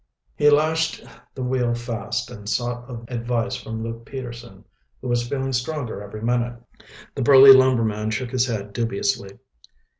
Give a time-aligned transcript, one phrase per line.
[0.35, 1.05] He lashed
[1.35, 4.65] the wheel fast and sought advice from Luke Peterson,
[4.99, 6.55] who was feeling stronger every minute.
[7.13, 9.37] The burly lumberman shook his head dubiously.